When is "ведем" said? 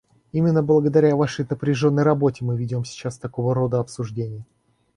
2.57-2.85